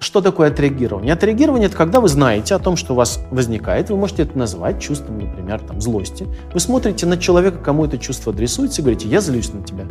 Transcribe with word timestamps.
что 0.00 0.22
такое 0.22 0.48
отреагирование? 0.48 1.12
Отреагирование– 1.12 1.66
это 1.68 1.76
когда 1.76 2.00
вы 2.00 2.08
знаете 2.08 2.54
о 2.54 2.58
том, 2.58 2.76
что 2.76 2.94
у 2.94 2.96
вас 2.96 3.20
возникает, 3.30 3.90
вы 3.90 3.98
можете 3.98 4.22
это 4.22 4.36
назвать 4.36 4.80
чувством, 4.80 5.18
например, 5.18 5.60
там, 5.60 5.78
злости. 5.82 6.26
Вы 6.54 6.58
смотрите 6.60 7.04
на 7.04 7.18
человека, 7.18 7.58
кому 7.58 7.84
это 7.84 7.98
чувство 7.98 8.32
адресуется, 8.32 8.80
и 8.80 8.82
говорите 8.82 9.08
«я 9.08 9.20
злюсь 9.20 9.52
на 9.52 9.62
тебя». 9.62 9.84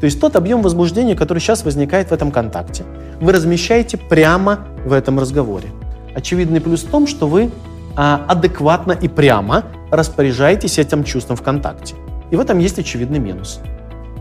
То 0.00 0.06
есть 0.06 0.20
тот 0.20 0.36
объем 0.36 0.62
возбуждения, 0.62 1.16
который 1.16 1.40
сейчас 1.40 1.64
возникает 1.64 2.10
в 2.10 2.12
этом 2.12 2.30
контакте, 2.30 2.84
вы 3.20 3.32
размещаете 3.32 3.96
прямо 3.96 4.68
в 4.84 4.92
этом 4.92 5.18
разговоре. 5.18 5.68
Очевидный 6.14 6.60
плюс 6.60 6.84
в 6.84 6.90
том, 6.90 7.08
что 7.08 7.26
вы 7.26 7.50
а, 7.96 8.24
адекватно 8.28 8.92
и 8.92 9.08
прямо 9.08 9.64
распоряжаетесь 9.90 10.78
этим 10.78 11.02
чувством 11.02 11.36
в 11.36 11.42
контакте. 11.42 11.96
И 12.30 12.36
в 12.36 12.40
этом 12.40 12.60
есть 12.60 12.78
очевидный 12.78 13.18
минус. 13.18 13.58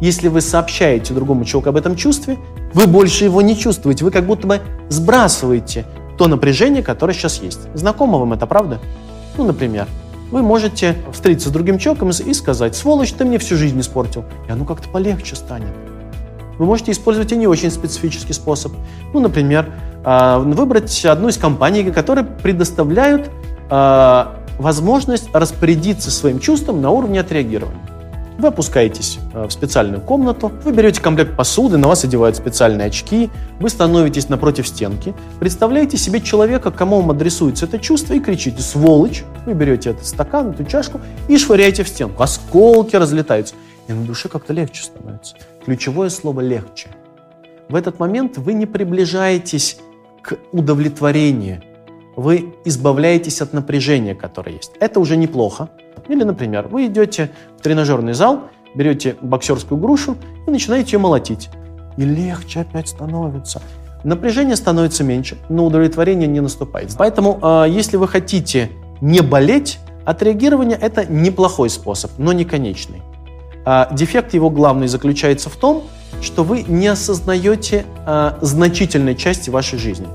Если 0.01 0.27
вы 0.27 0.41
сообщаете 0.41 1.13
другому 1.13 1.45
человеку 1.45 1.69
об 1.69 1.77
этом 1.77 1.95
чувстве, 1.95 2.37
вы 2.75 2.87
больше 2.87 3.23
его 3.23 3.41
не 3.41 3.57
чувствуете, 3.57 4.03
вы 4.03 4.11
как 4.11 4.25
будто 4.25 4.45
бы 4.45 4.61
сбрасываете 4.89 5.85
то 6.17 6.27
напряжение, 6.27 6.83
которое 6.83 7.13
сейчас 7.13 7.41
есть. 7.41 7.61
Знакомо 7.73 8.17
вам 8.17 8.33
это, 8.33 8.45
правда? 8.47 8.79
Ну, 9.37 9.45
например, 9.45 9.87
вы 10.29 10.41
можете 10.41 10.97
встретиться 11.13 11.49
с 11.49 11.51
другим 11.53 11.77
человеком 11.77 12.09
и 12.09 12.33
сказать, 12.33 12.75
сволочь, 12.75 13.13
ты 13.13 13.23
мне 13.23 13.37
всю 13.37 13.55
жизнь 13.55 13.79
испортил. 13.79 14.25
И 14.47 14.51
оно 14.51 14.65
как-то 14.65 14.89
полегче 14.89 15.37
станет. 15.37 15.69
Вы 16.57 16.65
можете 16.65 16.91
использовать 16.91 17.31
и 17.31 17.37
не 17.37 17.47
очень 17.47 17.71
специфический 17.71 18.33
способ. 18.33 18.73
Ну, 19.13 19.21
например, 19.21 19.71
а, 20.03 20.39
выбрать 20.39 21.05
одну 21.05 21.29
из 21.29 21.37
компаний, 21.37 21.91
которые 21.91 22.25
предоставляют 22.25 23.31
а, 23.69 24.35
возможность 24.59 25.29
распорядиться 25.31 26.11
своим 26.11 26.39
чувством 26.39 26.81
на 26.81 26.91
уровне 26.91 27.21
отреагирования. 27.21 27.94
Вы 28.37 28.49
опускаетесь 28.49 29.19
э, 29.33 29.47
в 29.47 29.51
специальную 29.51 30.01
комнату, 30.01 30.51
вы 30.63 30.73
берете 30.73 31.01
комплект 31.01 31.37
посуды, 31.37 31.77
на 31.77 31.87
вас 31.87 32.03
одевают 32.03 32.35
специальные 32.35 32.87
очки, 32.87 33.29
вы 33.59 33.69
становитесь 33.69 34.27
напротив 34.27 34.67
стенки, 34.67 35.13
представляете 35.39 35.97
себе 35.97 36.19
человека, 36.19 36.69
кому 36.71 36.97
вам 36.97 37.11
адресуется 37.11 37.65
это 37.65 37.79
чувство, 37.79 38.13
и 38.13 38.19
кричите 38.19 38.61
«сволочь!». 38.61 39.23
Вы 39.45 39.53
берете 39.53 39.91
этот 39.91 40.05
стакан, 40.05 40.49
эту 40.49 40.65
чашку 40.65 40.99
и 41.29 41.37
швыряете 41.37 41.83
в 41.83 41.87
стенку. 41.87 42.23
Осколки 42.23 42.95
разлетаются. 42.95 43.55
И 43.87 43.93
на 43.93 44.03
душе 44.03 44.27
как-то 44.27 44.51
легче 44.51 44.83
становится. 44.83 45.35
Ключевое 45.63 46.09
слово 46.09 46.41
«легче». 46.41 46.89
В 47.69 47.75
этот 47.75 47.99
момент 47.99 48.37
вы 48.37 48.53
не 48.53 48.65
приближаетесь 48.65 49.77
к 50.21 50.37
удовлетворению, 50.51 51.61
вы 52.15 52.53
избавляетесь 52.63 53.41
от 53.41 53.53
напряжения, 53.53 54.15
которое 54.15 54.53
есть. 54.55 54.71
Это 54.79 54.99
уже 54.99 55.17
неплохо, 55.17 55.69
или, 56.07 56.23
например, 56.23 56.67
вы 56.67 56.87
идете 56.87 57.31
в 57.57 57.61
тренажерный 57.61 58.13
зал, 58.13 58.43
берете 58.75 59.15
боксерскую 59.21 59.79
грушу 59.79 60.17
и 60.47 60.51
начинаете 60.51 60.95
ее 60.95 60.99
молотить. 60.99 61.49
И 61.97 62.03
легче 62.03 62.61
опять 62.61 62.89
становится. 62.89 63.61
Напряжение 64.03 64.55
становится 64.55 65.03
меньше, 65.03 65.37
но 65.49 65.65
удовлетворение 65.65 66.27
не 66.27 66.39
наступает. 66.39 66.93
Поэтому, 66.97 67.39
э, 67.41 67.65
если 67.69 67.97
вы 67.97 68.07
хотите 68.07 68.69
не 69.01 69.21
болеть, 69.21 69.79
отреагирование– 70.05 70.77
это 70.81 71.11
неплохой 71.11 71.69
способ, 71.69 72.11
но 72.17 72.31
не 72.33 72.45
конечный. 72.45 73.01
Э, 73.65 73.87
дефект 73.91 74.33
его 74.35 74.49
главный 74.51 74.87
заключается 74.87 75.49
в 75.49 75.55
том, 75.55 75.83
что 76.21 76.43
вы 76.43 76.63
не 76.67 76.87
осознаете 76.87 77.85
э, 78.05 78.31
значительной 78.41 79.15
части 79.15 79.49
вашей 79.49 79.79
жизни. 79.79 80.07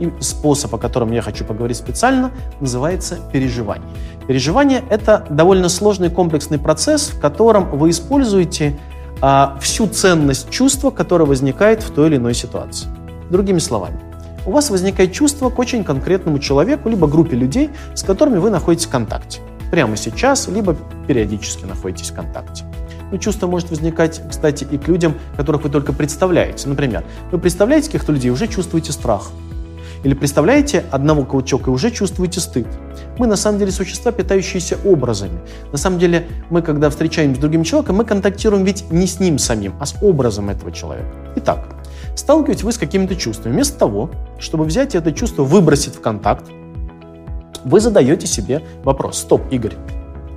И 0.00 0.10
способ, 0.20 0.74
о 0.74 0.78
котором 0.78 1.12
я 1.12 1.20
хочу 1.20 1.44
поговорить 1.44 1.76
специально, 1.76 2.32
называется 2.58 3.18
переживание. 3.32 3.86
Переживание– 4.26 4.82
это 4.90 5.26
довольно 5.28 5.68
сложный 5.68 6.10
комплексный 6.10 6.58
процесс, 6.58 7.10
в 7.10 7.20
котором 7.20 7.70
вы 7.76 7.90
используете 7.90 8.78
а, 9.20 9.58
всю 9.60 9.86
ценность 9.86 10.48
чувства, 10.48 10.90
которое 10.90 11.26
возникает 11.26 11.82
в 11.82 11.90
той 11.90 12.08
или 12.08 12.16
иной 12.16 12.32
ситуации. 12.32 12.88
Другими 13.30 13.58
словами, 13.58 14.00
у 14.46 14.52
вас 14.52 14.70
возникает 14.70 15.12
чувство 15.12 15.50
к 15.50 15.58
очень 15.58 15.84
конкретному 15.84 16.38
человеку, 16.38 16.88
либо 16.88 17.06
группе 17.06 17.36
людей, 17.36 17.70
с 17.94 18.02
которыми 18.02 18.38
вы 18.38 18.48
находитесь 18.48 18.86
в 18.86 18.90
контакте. 18.90 19.40
Прямо 19.70 19.96
сейчас, 19.96 20.48
либо 20.48 20.76
периодически 21.06 21.66
находитесь 21.66 22.10
в 22.10 22.14
контакте. 22.14 22.64
Но 23.12 23.18
чувство 23.18 23.46
может 23.46 23.68
возникать, 23.68 24.22
кстати, 24.30 24.66
и 24.70 24.78
к 24.78 24.88
людям, 24.88 25.14
которых 25.36 25.64
вы 25.64 25.68
только 25.68 25.92
представляете. 25.92 26.68
Например, 26.68 27.04
вы 27.30 27.38
представляете 27.38 27.88
каких-то 27.88 28.12
людей, 28.12 28.30
уже 28.30 28.46
чувствуете 28.46 28.92
страх– 28.92 29.30
или 30.02 30.14
представляете 30.14 30.84
одного 30.90 31.24
каучука 31.24 31.70
и 31.70 31.74
уже 31.74 31.90
чувствуете 31.90 32.40
стыд. 32.40 32.66
Мы 33.18 33.26
на 33.26 33.36
самом 33.36 33.58
деле 33.58 33.70
существа, 33.70 34.12
питающиеся 34.12 34.78
образами. 34.84 35.38
На 35.72 35.78
самом 35.78 35.98
деле 35.98 36.26
мы, 36.48 36.62
когда 36.62 36.88
встречаемся 36.88 37.38
с 37.38 37.40
другим 37.40 37.64
человеком, 37.64 37.96
мы 37.96 38.04
контактируем 38.04 38.64
ведь 38.64 38.90
не 38.90 39.06
с 39.06 39.20
ним 39.20 39.38
самим, 39.38 39.74
а 39.78 39.86
с 39.86 39.94
образом 40.02 40.48
этого 40.48 40.72
человека. 40.72 41.10
Итак, 41.36 41.76
сталкиваетесь 42.14 42.64
вы 42.64 42.72
с 42.72 42.78
какими-то 42.78 43.14
чувствами. 43.14 43.52
Вместо 43.52 43.78
того, 43.78 44.10
чтобы 44.38 44.64
взять 44.64 44.94
это 44.94 45.12
чувство, 45.12 45.44
выбросить 45.44 45.96
в 45.96 46.00
контакт, 46.00 46.44
вы 47.64 47.80
задаете 47.80 48.26
себе 48.26 48.62
вопрос. 48.84 49.18
Стоп, 49.18 49.42
Игорь, 49.50 49.74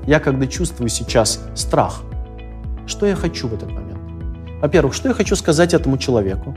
я 0.05 0.19
когда 0.19 0.45
чувствую 0.45 0.89
сейчас 0.89 1.39
страх, 1.55 2.01
что 2.85 3.05
я 3.05 3.15
хочу 3.15 3.47
в 3.47 3.53
этот 3.53 3.71
момент? 3.71 4.01
Во-первых, 4.61 4.93
что 4.93 5.07
я 5.09 5.13
хочу 5.13 5.37
сказать 5.37 5.73
этому 5.73 5.97
человеку? 5.97 6.53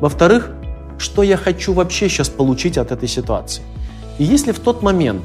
Во-вторых, 0.00 0.50
что 1.00 1.22
я 1.22 1.36
хочу 1.36 1.72
вообще 1.72 2.08
сейчас 2.08 2.28
получить 2.28 2.76
от 2.76 2.92
этой 2.92 3.08
ситуации. 3.08 3.62
И 4.18 4.24
если 4.24 4.52
в 4.52 4.58
тот 4.58 4.82
момент, 4.82 5.22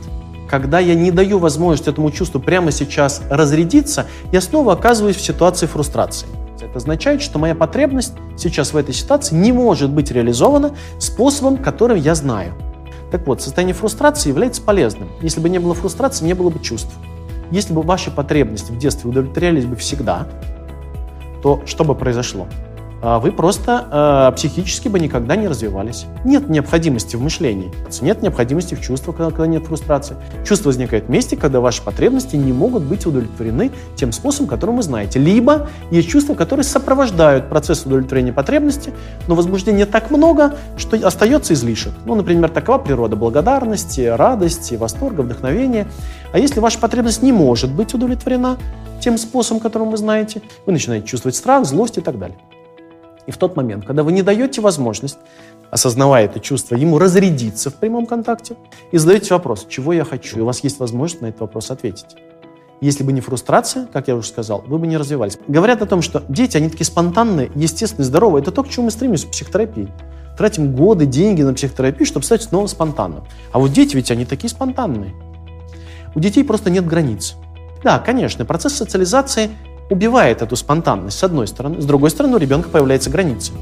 когда 0.49 0.79
я 0.79 0.95
не 0.95 1.11
даю 1.11 1.37
возможность 1.37 1.87
этому 1.87 2.11
чувству 2.11 2.39
прямо 2.39 2.71
сейчас 2.71 3.21
разрядиться, 3.29 4.05
я 4.31 4.39
снова 4.39 4.73
оказываюсь 4.73 5.17
в 5.17 5.21
ситуации 5.21 5.65
фрустрации. 5.65 6.27
Это 6.61 6.77
означает, 6.77 7.21
что 7.21 7.39
моя 7.39 7.55
потребность 7.55 8.13
сейчас 8.37 8.73
в 8.73 8.77
этой 8.77 8.93
ситуации 8.93 9.35
не 9.35 9.51
может 9.51 9.91
быть 9.91 10.11
реализована 10.11 10.75
способом, 10.97 11.57
которым 11.57 11.97
я 11.97 12.15
знаю. 12.15 12.53
Так 13.11 13.27
вот, 13.27 13.41
состояние 13.41 13.75
фрустрации 13.75 14.29
является 14.29 14.61
полезным. 14.61 15.09
Если 15.21 15.41
бы 15.41 15.49
не 15.49 15.59
было 15.59 15.73
фрустрации, 15.73 16.25
не 16.25 16.33
было 16.33 16.49
бы 16.49 16.59
чувств. 16.59 16.91
Если 17.51 17.73
бы 17.73 17.81
ваши 17.81 18.11
потребности 18.11 18.71
в 18.71 18.77
детстве 18.77 19.09
удовлетворялись 19.09 19.65
бы 19.65 19.75
всегда, 19.75 20.27
то 21.43 21.61
что 21.65 21.83
бы 21.83 21.95
произошло? 21.95 22.47
А 23.07 23.19
вы 23.19 23.31
просто 23.31 24.31
э, 24.31 24.35
психически 24.35 24.87
бы 24.87 24.99
никогда 24.99 25.35
не 25.35 25.47
развивались. 25.47 26.07
Нет 26.23 26.49
необходимости 26.49 27.15
в 27.15 27.21
мышлении, 27.21 27.71
нет 28.01 28.23
необходимости 28.23 28.73
в 28.73 28.81
чувствах, 28.81 29.17
когда, 29.17 29.29
когда 29.29 29.45
нет 29.45 29.67
фрустрации. 29.67 30.15
Чувство 30.43 30.69
возникает 30.69 31.05
в 31.05 31.09
месте, 31.09 31.37
когда 31.37 31.59
ваши 31.59 31.83
потребности 31.83 32.35
не 32.35 32.51
могут 32.51 32.81
быть 32.81 33.05
удовлетворены 33.05 33.69
тем 33.95 34.11
способом, 34.11 34.47
который 34.47 34.73
вы 34.73 34.81
знаете. 34.81 35.19
Либо 35.19 35.69
есть 35.91 36.09
чувства, 36.09 36.33
которые 36.33 36.63
сопровождают 36.63 37.47
процесс 37.47 37.85
удовлетворения 37.85 38.33
потребности, 38.33 38.91
но 39.27 39.35
возбуждения 39.35 39.85
так 39.85 40.09
много, 40.09 40.55
что 40.75 40.97
остается 41.05 41.53
излишек. 41.53 41.93
Ну, 42.05 42.15
например, 42.15 42.49
такова 42.49 42.79
природа 42.79 43.15
благодарности, 43.15 44.01
радости, 44.01 44.73
восторга, 44.73 45.21
вдохновения. 45.21 45.85
А 46.33 46.39
если 46.39 46.59
ваша 46.59 46.79
потребность 46.79 47.21
не 47.21 47.31
может 47.31 47.71
быть 47.71 47.93
удовлетворена 47.93 48.57
тем 48.99 49.19
способом, 49.19 49.59
которым 49.59 49.91
вы 49.91 49.97
знаете, 49.97 50.41
вы 50.65 50.73
начинаете 50.73 51.05
чувствовать 51.05 51.35
страх, 51.35 51.65
злость 51.65 51.99
и 51.99 52.01
так 52.01 52.17
далее. 52.17 52.39
И 53.27 53.31
в 53.31 53.37
тот 53.37 53.55
момент, 53.55 53.85
когда 53.85 54.03
вы 54.03 54.11
не 54.11 54.21
даете 54.21 54.61
возможность, 54.61 55.17
осознавая 55.71 56.25
это 56.25 56.39
чувство, 56.39 56.75
ему 56.75 56.99
разрядиться 56.99 57.69
в 57.69 57.75
прямом 57.75 58.05
контакте, 58.05 58.55
и 58.91 58.97
задаете 58.97 59.33
вопрос, 59.33 59.65
чего 59.67 59.93
я 59.93 60.05
хочу, 60.05 60.37
и 60.37 60.41
у 60.41 60.45
вас 60.45 60.63
есть 60.63 60.79
возможность 60.79 61.21
на 61.21 61.27
этот 61.27 61.41
вопрос 61.41 61.71
ответить. 61.71 62.15
Если 62.81 63.03
бы 63.03 63.13
не 63.13 63.21
фрустрация, 63.21 63.87
как 63.91 64.07
я 64.07 64.15
уже 64.15 64.27
сказал, 64.27 64.63
вы 64.67 64.77
бы 64.77 64.85
не 64.85 64.97
развивались. 64.97 65.37
Говорят 65.47 65.81
о 65.81 65.85
том, 65.85 66.01
что 66.01 66.23
дети, 66.27 66.57
они 66.57 66.69
такие 66.69 66.85
спонтанные, 66.85 67.49
естественные, 67.55 68.05
здоровые. 68.05 68.41
Это 68.41 68.51
то, 68.51 68.63
к 68.63 68.69
чему 68.69 68.85
мы 68.85 68.91
стремимся 68.91 69.27
в 69.27 69.31
психотерапии. 69.31 69.91
Тратим 70.37 70.75
годы, 70.75 71.05
деньги 71.05 71.41
на 71.41 71.53
психотерапию, 71.53 72.05
чтобы 72.05 72.25
стать 72.25 72.43
снова 72.43 72.67
спонтанным. 72.67 73.23
А 73.53 73.59
вот 73.59 73.71
дети 73.71 73.95
ведь, 73.95 74.11
они 74.11 74.25
такие 74.25 74.49
спонтанные. 74.49 75.13
У 76.13 76.19
детей 76.19 76.43
просто 76.43 76.69
нет 76.69 76.85
границ. 76.85 77.35
Да, 77.81 77.99
конечно, 77.99 78.43
процесс 78.45 78.73
социализации 78.73 79.49
убивает 79.89 80.41
эту 80.41 80.55
спонтанность, 80.55 81.17
с 81.17 81.23
одной 81.23 81.47
стороны. 81.47 81.81
С 81.81 81.85
другой 81.85 82.09
стороны, 82.09 82.35
у 82.35 82.39
ребенка 82.39 82.69
появляется 82.69 83.09
граница. 83.09 83.53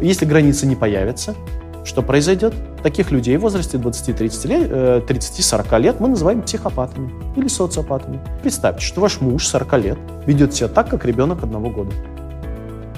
Если 0.00 0.26
границы 0.26 0.66
не 0.66 0.76
появятся, 0.76 1.34
что 1.84 2.02
произойдет? 2.02 2.52
Таких 2.82 3.10
людей 3.10 3.36
в 3.36 3.42
возрасте 3.42 3.78
20-30 3.78 4.48
лет, 4.48 4.70
30-40 5.08 5.66
э, 5.70 5.78
лет 5.78 6.00
мы 6.00 6.08
называем 6.08 6.42
психопатами 6.42 7.12
или 7.36 7.48
социопатами. 7.48 8.20
Представьте, 8.42 8.84
что 8.84 9.00
ваш 9.00 9.20
муж 9.20 9.46
40 9.46 9.78
лет 9.78 9.98
ведет 10.26 10.52
себя 10.52 10.68
так, 10.68 10.90
как 10.90 11.04
ребенок 11.04 11.42
одного 11.42 11.70
года. 11.70 11.92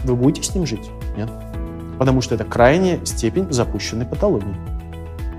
Вы 0.04 0.16
будете 0.16 0.43
с 0.43 0.54
ним 0.54 0.66
жить? 0.66 0.90
Нет. 1.16 1.28
Потому 1.98 2.20
что 2.22 2.34
это 2.34 2.44
крайняя 2.44 3.04
степень 3.04 3.46
запущенной 3.50 4.06
патологии. 4.06 4.56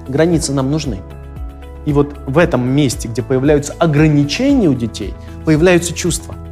Границы 0.07 0.53
нам 0.53 0.69
нужны. 0.69 0.99
И 1.85 1.93
вот 1.93 2.15
в 2.27 2.37
этом 2.37 2.67
месте, 2.67 3.07
где 3.07 3.23
появляются 3.23 3.73
ограничения 3.79 4.67
у 4.67 4.73
детей, 4.73 5.13
появляются 5.43 5.93
чувства– 5.93 6.35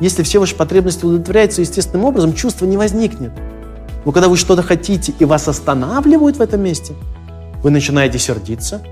если 0.00 0.22
все 0.22 0.38
ваши 0.38 0.56
потребности 0.56 1.04
удовлетворяются 1.04 1.60
естественным 1.60 2.06
образом, 2.06 2.34
чувства 2.34 2.66
не 2.66 2.76
возникнет. 2.76 3.32
Но 4.04 4.12
когда 4.12 4.28
вы 4.28 4.36
что-то 4.36 4.62
хотите 4.62 5.12
и 5.18 5.24
вас 5.24 5.46
останавливают 5.46 6.38
в 6.38 6.40
этом 6.40 6.62
месте, 6.62 6.94
вы 7.62 7.70
начинаете 7.70 8.18
сердиться, 8.18 8.82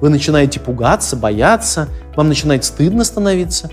вы 0.00 0.10
начинаете 0.10 0.60
пугаться, 0.60 1.16
бояться, 1.16 1.88
вам 2.14 2.28
начинает 2.28 2.64
стыдно 2.64 3.04
становиться. 3.04 3.70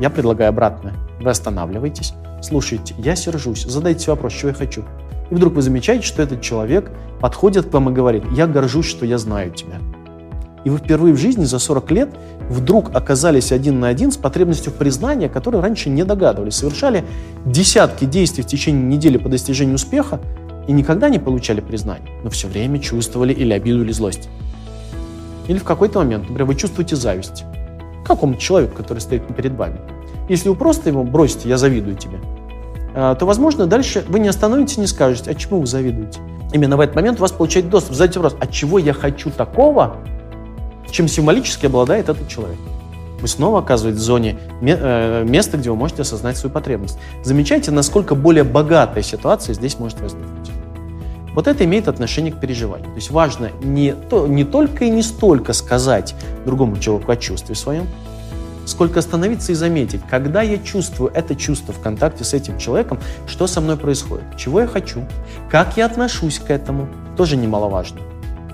Я 0.00 0.10
предлагаю 0.10 0.48
обратное. 0.48 0.94
Вы 1.20 1.30
останавливаетесь, 1.30 2.14
слушайте, 2.42 2.94
я 2.98 3.14
сержусь, 3.14 3.64
задайте 3.64 4.10
вопрос, 4.10 4.32
что 4.32 4.48
я 4.48 4.54
хочу. 4.54 4.84
И 5.30 5.34
вдруг 5.34 5.54
вы 5.54 5.62
замечаете, 5.62 6.04
что 6.04 6.22
этот 6.22 6.40
человек 6.40 6.90
подходит 7.20 7.70
к 7.70 7.72
вам 7.72 7.90
и 7.90 7.92
говорит, 7.92 8.24
я 8.32 8.46
горжусь, 8.46 8.86
что 8.86 9.06
я 9.06 9.18
знаю 9.18 9.52
тебя. 9.52 9.76
И 10.64 10.70
вы 10.70 10.78
впервые 10.78 11.14
в 11.14 11.18
жизни 11.18 11.44
за 11.44 11.58
40 11.58 11.90
лет 11.90 12.08
вдруг 12.48 12.94
оказались 12.94 13.52
один 13.52 13.80
на 13.80 13.88
один 13.88 14.12
с 14.12 14.16
потребностью 14.16 14.72
о 15.26 15.28
которой 15.30 15.60
раньше 15.62 15.88
не 15.88 16.04
догадывались. 16.04 16.56
Совершали 16.56 17.04
десятки 17.46 18.04
действий 18.04 18.42
в 18.42 18.46
течение 18.46 18.82
недели 18.82 19.16
по 19.16 19.28
достижению 19.28 19.76
успеха 19.76 20.20
и 20.68 20.72
никогда 20.72 21.08
не 21.08 21.18
получали 21.18 21.60
признания, 21.60 22.10
но 22.22 22.30
все 22.30 22.48
время 22.48 22.78
чувствовали 22.78 23.32
или 23.32 23.52
обиду, 23.52 23.82
или 23.82 23.92
злость. 23.92 24.28
Или 25.48 25.58
в 25.58 25.64
какой-то 25.64 26.00
момент, 26.00 26.24
например, 26.28 26.44
вы 26.44 26.54
чувствуете 26.54 26.96
зависть 26.96 27.44
к 28.04 28.06
какому-то 28.06 28.40
человеку, 28.40 28.76
который 28.76 28.98
стоит 28.98 29.26
перед 29.34 29.52
вами. 29.52 29.80
Если 30.28 30.48
вы 30.48 30.54
просто 30.54 30.90
ему 30.90 31.04
бросите 31.04 31.48
«я 31.48 31.56
завидую 31.56 31.96
тебе», 31.96 32.18
а, 32.94 33.14
то, 33.14 33.24
возможно, 33.24 33.66
дальше 33.66 34.04
вы 34.08 34.20
не 34.20 34.28
остановитесь 34.28 34.76
и 34.76 34.80
не 34.80 34.86
скажете, 34.86 35.30
а 35.30 35.34
чему 35.34 35.60
вы 35.60 35.66
завидуете. 35.66 36.20
Именно 36.52 36.76
в 36.76 36.80
этот 36.80 36.94
момент 36.94 37.18
у 37.18 37.22
вас 37.22 37.32
получает 37.32 37.68
доступ. 37.68 37.94
Задайте 37.94 38.20
вопрос, 38.20 38.38
а 38.40 38.46
чего 38.46 38.78
я 38.78 38.92
хочу 38.92 39.30
такого, 39.30 39.96
чем 40.90 41.08
символически 41.08 41.66
обладает 41.66 42.08
этот 42.08 42.28
человек. 42.28 42.58
Вы 43.20 43.28
снова 43.28 43.58
оказываетесь 43.58 44.00
в 44.00 44.04
зоне 44.04 44.38
э, 44.62 45.24
места, 45.24 45.58
где 45.58 45.70
вы 45.70 45.76
можете 45.76 46.02
осознать 46.02 46.36
свою 46.36 46.52
потребность. 46.52 46.98
Замечайте, 47.22 47.70
насколько 47.70 48.14
более 48.14 48.44
богатая 48.44 49.02
ситуация 49.02 49.54
здесь 49.54 49.78
может 49.78 50.00
возникнуть. 50.00 50.50
Вот 51.34 51.46
это 51.46 51.64
имеет 51.64 51.86
отношение 51.86 52.32
к 52.32 52.40
переживанию. 52.40 52.88
То 52.88 52.96
есть 52.96 53.10
важно 53.10 53.50
не, 53.62 53.92
то, 53.92 54.26
не 54.26 54.44
только 54.44 54.84
и 54.86 54.90
не 54.90 55.02
столько 55.02 55.52
сказать 55.52 56.14
другому 56.44 56.78
человеку 56.78 57.12
о 57.12 57.16
чувстве 57.16 57.54
своем, 57.54 57.86
сколько 58.66 58.98
остановиться 58.98 59.52
и 59.52 59.54
заметить, 59.54 60.00
когда 60.08 60.42
я 60.42 60.58
чувствую 60.58 61.12
это 61.12 61.34
чувство 61.34 61.72
в 61.72 61.80
контакте 61.80 62.24
с 62.24 62.34
этим 62.34 62.58
человеком, 62.58 62.98
что 63.26 63.46
со 63.46 63.60
мной 63.60 63.76
происходит, 63.76 64.24
чего 64.36 64.60
я 64.60 64.66
хочу, 64.66 65.06
как 65.50 65.76
я 65.76 65.86
отношусь 65.86 66.38
к 66.38 66.50
этому, 66.50 66.88
тоже 67.16 67.36
немаловажно. 67.36 68.00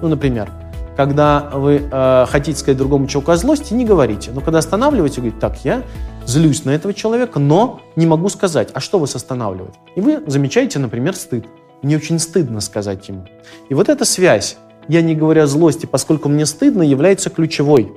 Ну, 0.02 0.08
например, 0.08 0.50
когда 0.96 1.50
вы 1.52 1.82
э, 1.90 2.26
хотите 2.28 2.58
сказать 2.58 2.78
другому 2.78 3.06
человеку 3.06 3.32
о 3.32 3.36
злости, 3.36 3.74
не 3.74 3.84
говорите. 3.84 4.30
Но 4.32 4.40
когда 4.40 4.58
останавливаете, 4.58 5.20
говорите, 5.20 5.38
так, 5.38 5.64
я 5.64 5.82
злюсь 6.24 6.64
на 6.64 6.70
этого 6.70 6.94
человека, 6.94 7.38
но 7.38 7.80
не 7.96 8.06
могу 8.06 8.28
сказать, 8.30 8.70
а 8.72 8.80
что 8.80 8.98
вас 8.98 9.14
останавливает? 9.14 9.74
И 9.94 10.00
вы 10.00 10.22
замечаете, 10.26 10.78
например, 10.78 11.14
стыд. 11.14 11.46
Мне 11.82 11.96
очень 11.96 12.18
стыдно 12.18 12.60
сказать 12.60 13.06
ему. 13.08 13.26
И 13.68 13.74
вот 13.74 13.90
эта 13.90 14.06
связь, 14.06 14.56
я 14.88 15.02
не 15.02 15.14
говорю 15.14 15.42
о 15.42 15.46
злости, 15.46 15.84
поскольку 15.84 16.30
мне 16.30 16.46
стыдно, 16.46 16.82
является 16.82 17.28
ключевой. 17.28 17.92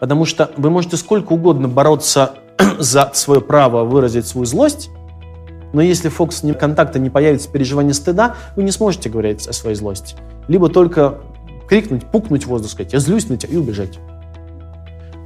Потому 0.00 0.24
что 0.24 0.50
вы 0.56 0.70
можете 0.70 0.96
сколько 0.96 1.34
угодно 1.34 1.68
бороться 1.68 2.34
за 2.78 3.10
свое 3.14 3.40
право 3.40 3.84
выразить 3.84 4.26
свою 4.26 4.44
злость, 4.44 4.90
но 5.72 5.82
если 5.82 6.08
фокус 6.08 6.42
контакта 6.58 6.98
не 6.98 7.10
появится 7.10 7.48
переживание 7.48 7.94
стыда, 7.94 8.34
вы 8.56 8.64
не 8.64 8.72
сможете 8.72 9.08
говорить 9.08 9.46
о 9.46 9.52
своей 9.52 9.76
злости. 9.76 10.16
Либо 10.48 10.68
только 10.68 11.20
крикнуть, 11.70 12.04
пукнуть 12.04 12.44
в 12.44 12.48
воздух, 12.48 12.72
сказать, 12.72 12.92
я 12.92 12.98
злюсь 12.98 13.28
на 13.28 13.36
тебя 13.36 13.54
и 13.54 13.56
убежать. 13.56 14.00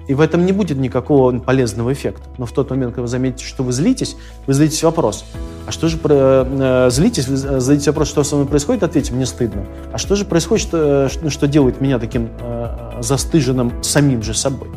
И 0.06 0.12
в 0.12 0.20
этом 0.20 0.44
не 0.44 0.52
будет 0.52 0.76
никакого 0.76 1.38
полезного 1.38 1.94
эффекта. 1.94 2.28
Но 2.36 2.44
в 2.44 2.52
тот 2.52 2.68
момент, 2.68 2.92
когда 2.92 3.00
вы 3.02 3.08
заметите, 3.08 3.46
что 3.46 3.62
вы 3.62 3.72
злитесь, 3.72 4.16
вы 4.46 4.52
зададитесь 4.52 4.82
вопрос, 4.82 5.24
а 5.66 5.72
что 5.72 5.88
же 5.88 5.96
про, 5.96 6.46
э, 6.46 6.90
злитесь, 6.90 7.26
вы 7.28 7.38
зададите 7.38 7.90
вопрос, 7.90 8.08
что 8.08 8.22
со 8.24 8.36
мной 8.36 8.46
происходит, 8.46 8.82
ответьте, 8.82 9.14
мне 9.14 9.24
стыдно. 9.24 9.64
А 9.90 9.96
что 9.96 10.16
же 10.16 10.26
происходит, 10.26 10.66
что, 10.66 11.08
что, 11.08 11.30
что 11.30 11.48
делает 11.48 11.80
меня 11.80 11.98
таким 11.98 12.28
э, 12.38 13.00
застыженным 13.00 13.82
самим 13.82 14.22
же 14.22 14.34
собой? 14.34 14.68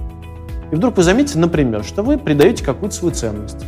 И 0.72 0.76
вдруг 0.76 0.96
вы 0.96 1.04
заметите, 1.04 1.38
например, 1.38 1.84
что 1.84 2.02
вы 2.02 2.18
придаете 2.18 2.64
какую-то 2.64 2.96
свою 2.96 3.14
ценность. 3.14 3.66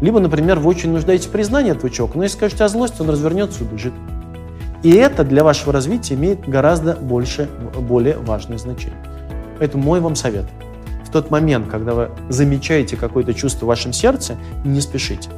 Либо, 0.00 0.18
например, 0.18 0.60
вы 0.60 0.70
очень 0.70 0.92
нуждаетесь 0.92 1.26
в 1.26 1.30
признании 1.30 1.72
этого 1.72 1.90
человека, 1.90 2.16
но 2.16 2.24
если 2.24 2.38
скажете 2.38 2.64
о 2.64 2.68
злости, 2.68 3.02
он 3.02 3.10
развернется 3.10 3.62
и 3.62 3.66
убежит. 3.66 3.92
И 4.84 4.90
это 4.90 5.24
для 5.24 5.42
вашего 5.42 5.72
развития 5.72 6.12
имеет 6.12 6.46
гораздо 6.46 6.92
больше, 6.94 7.48
более 7.80 8.18
важное 8.18 8.58
значение. 8.58 8.98
Поэтому 9.58 9.82
мой 9.82 10.00
вам 10.00 10.14
совет. 10.14 10.44
В 11.06 11.10
тот 11.10 11.30
момент, 11.30 11.68
когда 11.70 11.94
вы 11.94 12.10
замечаете 12.28 12.94
какое-то 12.96 13.32
чувство 13.32 13.64
в 13.64 13.68
вашем 13.68 13.94
сердце, 13.94 14.36
не 14.62 14.82
спешите. 14.82 15.30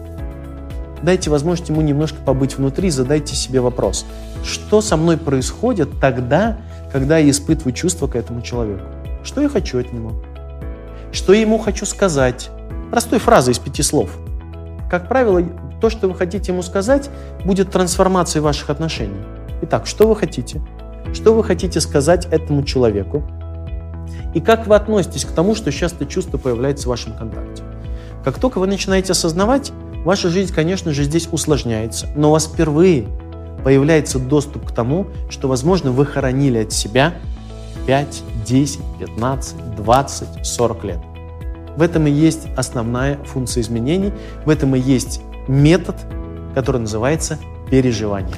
Дайте 1.00 1.30
возможность 1.30 1.70
ему 1.70 1.80
немножко 1.80 2.16
побыть 2.24 2.58
внутри, 2.58 2.90
задайте 2.90 3.36
себе 3.36 3.60
вопрос. 3.60 4.04
Что 4.42 4.80
со 4.80 4.96
мной 4.96 5.16
происходит 5.16 6.00
тогда, 6.00 6.56
когда 6.92 7.18
я 7.18 7.30
испытываю 7.30 7.72
чувство 7.72 8.08
к 8.08 8.16
этому 8.16 8.42
человеку? 8.42 8.82
Что 9.22 9.42
я 9.42 9.48
хочу 9.48 9.78
от 9.78 9.92
него? 9.92 10.14
Что 11.12 11.32
я 11.32 11.42
ему 11.42 11.58
хочу 11.58 11.86
сказать? 11.86 12.50
Простой 12.90 13.20
фразой 13.20 13.52
из 13.52 13.60
пяти 13.60 13.84
слов. 13.84 14.10
Как 14.90 15.08
правило, 15.08 15.40
то, 15.80 15.88
что 15.88 16.08
вы 16.08 16.16
хотите 16.16 16.50
ему 16.50 16.62
сказать, 16.62 17.10
будет 17.44 17.70
трансформацией 17.70 18.42
ваших 18.42 18.70
отношений. 18.70 19.35
Итак, 19.62 19.86
что 19.86 20.06
вы 20.06 20.16
хотите? 20.16 20.60
Что 21.14 21.34
вы 21.34 21.42
хотите 21.42 21.80
сказать 21.80 22.26
этому 22.26 22.62
человеку? 22.62 23.24
И 24.34 24.40
как 24.40 24.66
вы 24.66 24.76
относитесь 24.76 25.24
к 25.24 25.32
тому, 25.32 25.54
что 25.54 25.72
сейчас 25.72 25.92
это 25.94 26.04
чувство 26.04 26.36
появляется 26.36 26.86
в 26.86 26.90
вашем 26.90 27.16
контакте? 27.16 27.62
Как 28.22 28.38
только 28.38 28.58
вы 28.58 28.66
начинаете 28.66 29.12
осознавать, 29.12 29.72
ваша 30.04 30.28
жизнь, 30.28 30.52
конечно 30.52 30.92
же, 30.92 31.04
здесь 31.04 31.28
усложняется, 31.30 32.08
но 32.16 32.28
у 32.28 32.32
вас 32.32 32.46
впервые 32.46 33.06
появляется 33.64 34.18
доступ 34.18 34.66
к 34.66 34.72
тому, 34.72 35.06
что, 35.30 35.48
возможно, 35.48 35.90
вы 35.90 36.04
хоронили 36.04 36.58
от 36.58 36.72
себя 36.72 37.14
5, 37.86 38.22
10, 38.44 38.80
15, 39.00 39.76
20, 39.76 40.46
40 40.46 40.84
лет. 40.84 40.98
В 41.76 41.82
этом 41.82 42.06
и 42.06 42.10
есть 42.10 42.46
основная 42.56 43.18
функция 43.24 43.62
изменений, 43.62 44.12
в 44.44 44.50
этом 44.50 44.74
и 44.76 44.80
есть 44.80 45.20
метод, 45.48 45.96
который 46.54 46.80
называется 46.80 47.38
переживание. 47.70 48.34